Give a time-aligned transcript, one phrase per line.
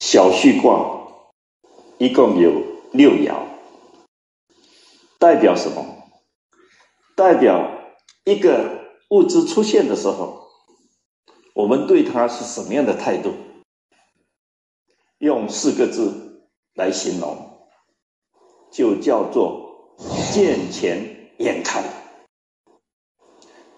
[0.00, 1.06] 小序卦
[1.98, 2.50] 一共有
[2.90, 3.34] 六爻，
[5.18, 5.84] 代表什么？
[7.14, 7.70] 代表
[8.24, 10.48] 一个物质出现的时候，
[11.54, 13.34] 我们对它是什么样的态度？
[15.18, 17.68] 用四个字来形容，
[18.72, 19.94] 就叫做
[20.32, 21.84] 见钱眼开。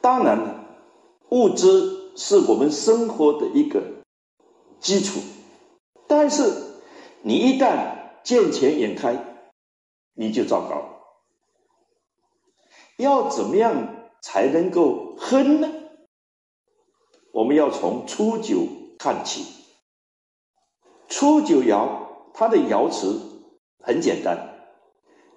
[0.00, 0.64] 当然了，
[1.30, 3.82] 物质是我们生活的一个
[4.78, 5.18] 基础。
[6.14, 6.52] 但是，
[7.22, 9.48] 你一旦见钱眼开，
[10.12, 11.00] 你就糟糕。
[12.98, 15.72] 要怎么样才能够亨呢？
[17.32, 18.66] 我们要从初九
[18.98, 19.46] 看起。
[21.08, 21.88] 初九爻，
[22.34, 23.18] 它的爻辞
[23.80, 24.68] 很简单，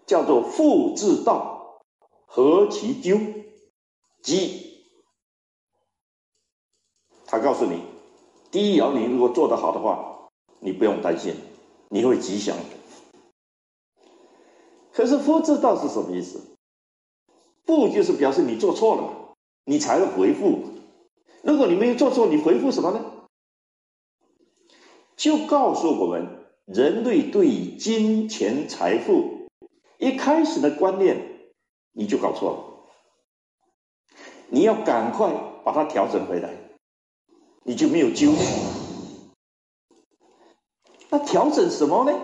[0.06, 1.80] 叫做“复自道，
[2.26, 3.18] 何其丢，
[4.22, 4.84] 吉”。
[7.26, 7.82] 他告诉你，
[8.52, 10.12] 第一爻你如果做得好的话。
[10.60, 11.36] 你不用担心，
[11.90, 12.56] 你会吉祥。
[14.94, 16.42] 可是“复知道”是什么意思
[17.66, 20.64] ？“复”就是表示你做错了，你才会回复。
[21.44, 23.28] 如果你没有做错，你回复什么呢？
[25.16, 29.48] 就告诉我们，人类对金钱财富
[29.98, 31.50] 一开始的观念，
[31.92, 32.58] 你就搞错了。
[34.50, 36.54] 你要赶快把它调整回来，
[37.64, 38.75] 你就没有纠结。
[41.26, 42.18] 调整什么呢？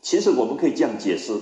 [0.00, 1.34] 其实我们可以这样解释，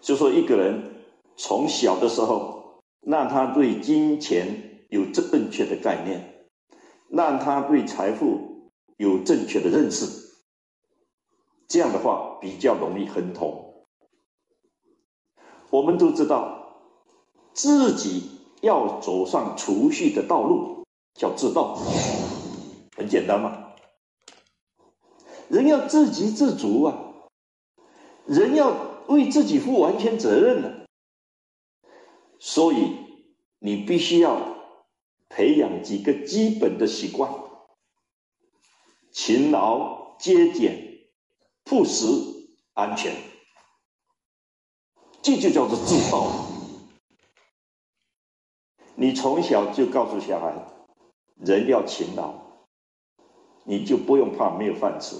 [0.00, 1.02] 就说一个人
[1.36, 6.46] 从小的时候，让他对金钱有正确的概念，
[7.08, 10.06] 让他对财富有正确的认识，
[11.66, 13.86] 这样的话比较容易亨通。
[15.70, 16.84] 我们都知道，
[17.52, 20.84] 自己要走上储蓄的道路，
[21.14, 21.76] 叫自道，
[22.96, 23.71] 很简单嘛。
[25.52, 27.12] 人要自给自足啊，
[28.24, 30.86] 人要为自己负完全责任呢。
[32.38, 32.96] 所以
[33.58, 34.56] 你必须要
[35.28, 37.30] 培养几个基本的习惯：
[39.10, 41.06] 勤劳、节俭、
[41.64, 42.06] 朴实、
[42.72, 43.14] 安全。
[45.20, 46.32] 这就叫做自道。
[48.94, 50.66] 你从小就告诉小孩，
[51.36, 52.32] 人要勤劳，
[53.64, 55.14] 你就不用怕没有饭吃。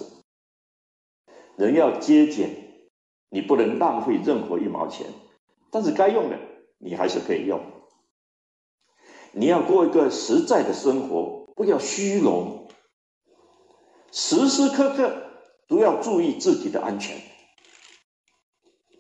[1.63, 2.51] 人要节俭，
[3.29, 5.07] 你不能浪费任何一毛钱，
[5.71, 6.37] 但是该用的
[6.79, 7.61] 你还是可以用。
[9.31, 12.69] 你要过一个实在的生活，不要虚荣，
[14.11, 15.31] 时时刻刻
[15.69, 17.17] 都要注意自己的安全，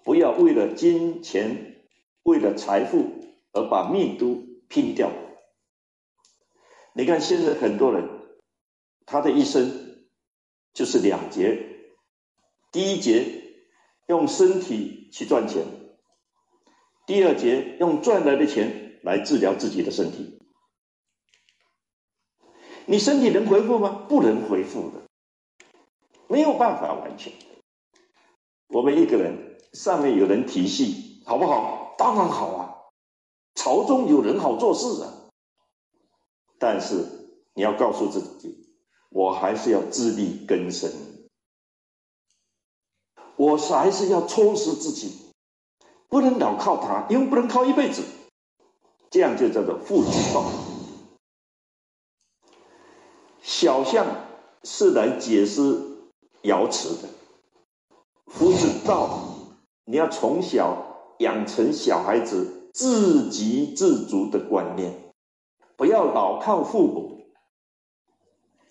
[0.04, 1.82] 不要为了金钱、
[2.22, 3.06] 为了财富
[3.52, 5.10] 而把命都拼掉。
[6.92, 8.08] 你看现在很多人，
[9.04, 10.06] 他的一生
[10.72, 11.70] 就是两劫。
[12.72, 13.60] 第一节
[14.08, 15.62] 用身体去赚钱，
[17.06, 20.40] 第二节用赚来的钱来治疗自己的身体。
[22.86, 24.06] 你身体能恢复吗？
[24.08, 25.02] 不能恢复的，
[26.28, 27.32] 没有办法完全。
[28.68, 31.94] 我们一个人上面有人提系，好不好？
[31.98, 32.74] 当然好啊，
[33.54, 35.28] 朝中有人好做事啊。
[36.58, 37.04] 但是
[37.54, 38.66] 你要告诉自己，
[39.10, 40.90] 我还是要自力更生。
[43.42, 45.10] 我还是要充实自己，
[46.08, 48.04] 不能老靠他，因为不能靠一辈子。
[49.10, 50.44] 这样就叫做父之道。
[53.42, 54.06] 小象
[54.62, 55.60] 是来解释
[56.44, 57.08] 爻辞的，
[58.26, 59.18] 父之道，
[59.86, 65.12] 你要从小养成小孩子自给自足的观念，
[65.74, 67.26] 不要老靠父母，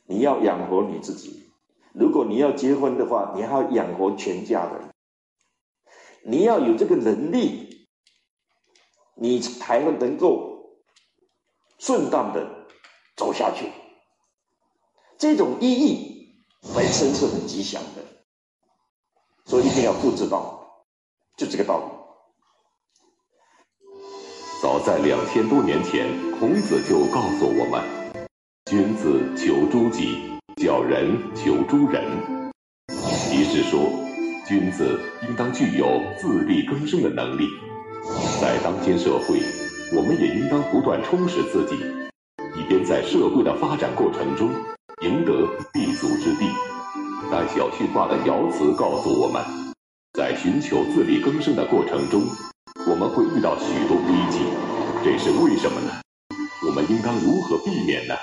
[0.06, 1.51] 你要养活你自己。
[1.94, 4.90] 如果你要结婚的话，你还要养活全家人，
[6.24, 7.88] 你要有这个能力，
[9.16, 10.78] 你才能够
[11.78, 12.68] 顺当的
[13.16, 13.72] 走下去。
[15.18, 16.36] 这种意义
[16.74, 18.04] 本身是很吉祥的，
[19.46, 20.86] 所以一定要复制到，
[21.38, 21.84] 就这个道理。
[24.62, 26.08] 早在两千多年前，
[26.40, 28.28] 孔子就告诉我们
[28.66, 30.32] ：“君子求诸己。”
[30.62, 32.04] 小人求诸人，
[33.32, 33.80] 即是说，
[34.48, 37.48] 君子应当具有自力更生的能力。
[38.40, 39.42] 在当今社会，
[39.98, 41.74] 我们也应当不断充实自己，
[42.56, 44.52] 以便在社会的发展过程中
[45.02, 45.34] 赢得
[45.74, 46.46] 立足之地。
[47.32, 49.42] 但小序卦的爻辞告诉我们，
[50.14, 52.22] 在寻求自力更生的过程中，
[52.88, 54.46] 我们会遇到许多危机，
[55.04, 55.92] 这是为什么呢？
[56.68, 58.14] 我们应当如何避免呢？